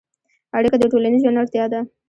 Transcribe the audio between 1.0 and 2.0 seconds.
ژوند اړتیا ده.